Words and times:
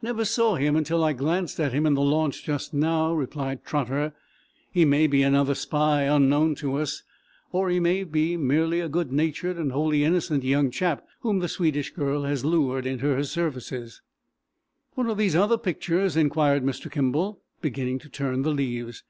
"Never 0.00 0.24
saw 0.24 0.54
him 0.54 0.76
until 0.76 1.04
I 1.04 1.12
glanced 1.12 1.60
at 1.60 1.74
him 1.74 1.84
in 1.84 1.92
the 1.92 2.00
launch 2.00 2.42
just 2.42 2.72
now," 2.72 3.12
replied 3.12 3.66
Trotter. 3.66 4.14
"He 4.72 4.86
may 4.86 5.06
be 5.06 5.22
another 5.22 5.54
spy, 5.54 6.04
unknown 6.04 6.54
to 6.54 6.76
us, 6.76 7.02
or 7.52 7.68
he 7.68 7.78
may 7.78 8.04
be 8.04 8.38
merely 8.38 8.80
a 8.80 8.88
good 8.88 9.12
natured 9.12 9.58
and 9.58 9.70
wholly 9.70 10.04
innocent 10.04 10.42
young 10.42 10.70
chap 10.70 11.06
whom 11.20 11.40
the 11.40 11.48
Swedish 11.48 11.92
girl 11.92 12.22
has 12.22 12.46
lured 12.46 12.86
into 12.86 13.08
her 13.08 13.24
service." 13.24 14.00
"What 14.94 15.06
are 15.06 15.14
these 15.14 15.36
other 15.36 15.58
pictures?" 15.58 16.16
inquired 16.16 16.64
Mr. 16.64 16.90
Kimball, 16.90 17.42
beginning 17.60 17.98
to 17.98 18.08
turn 18.08 18.40
the 18.44 18.52
leaves. 18.54 19.02